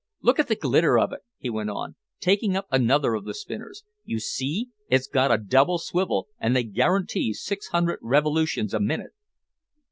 [0.23, 3.83] Look at the glitter of it," he went on, taking up another of the spinners.
[4.03, 9.11] "You see, it's got a double swivel, and they guarantee six hundred revolutions a minute."